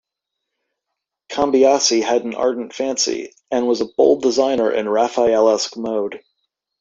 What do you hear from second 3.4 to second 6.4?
and was a bold designer in a Raphaelesque mode.